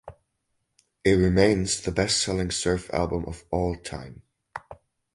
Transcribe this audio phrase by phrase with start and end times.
[1.03, 4.23] It remains the best selling surf album of all time.